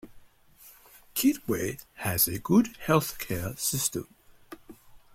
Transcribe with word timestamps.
Kitwe 1.13 1.77
has 1.97 2.27
a 2.27 2.39
good 2.39 2.75
health 2.85 3.19
care 3.19 3.55
system. 3.55 4.07